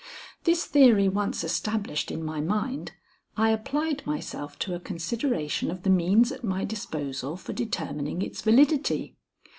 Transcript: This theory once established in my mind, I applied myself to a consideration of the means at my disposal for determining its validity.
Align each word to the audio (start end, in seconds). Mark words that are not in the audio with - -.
This 0.45 0.65
theory 0.65 1.07
once 1.07 1.43
established 1.43 2.09
in 2.09 2.23
my 2.23 2.41
mind, 2.41 2.93
I 3.37 3.51
applied 3.51 4.03
myself 4.03 4.57
to 4.57 4.73
a 4.73 4.79
consideration 4.79 5.69
of 5.69 5.83
the 5.83 5.91
means 5.91 6.31
at 6.31 6.43
my 6.43 6.65
disposal 6.65 7.37
for 7.37 7.53
determining 7.53 8.23
its 8.23 8.41
validity. 8.41 9.15